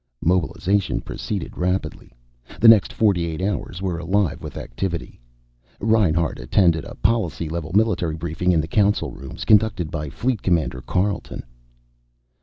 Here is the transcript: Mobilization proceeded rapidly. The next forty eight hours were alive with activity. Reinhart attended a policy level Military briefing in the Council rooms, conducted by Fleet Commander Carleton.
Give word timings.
Mobilization 0.23 0.99
proceeded 1.01 1.55
rapidly. 1.55 2.11
The 2.59 2.67
next 2.67 2.91
forty 2.91 3.27
eight 3.27 3.39
hours 3.39 3.83
were 3.83 3.99
alive 3.99 4.41
with 4.41 4.57
activity. 4.57 5.19
Reinhart 5.79 6.39
attended 6.39 6.85
a 6.85 6.95
policy 6.95 7.47
level 7.47 7.71
Military 7.75 8.15
briefing 8.15 8.51
in 8.51 8.61
the 8.61 8.67
Council 8.67 9.11
rooms, 9.11 9.45
conducted 9.45 9.91
by 9.91 10.09
Fleet 10.09 10.41
Commander 10.41 10.81
Carleton. 10.81 11.43